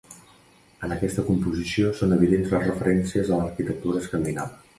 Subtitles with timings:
[0.87, 4.61] En aquesta composició són evidents les referències a l'arquitectura escandinava.